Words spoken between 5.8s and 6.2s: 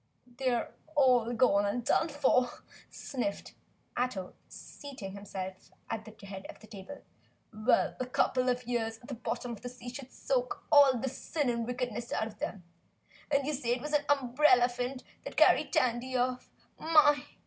at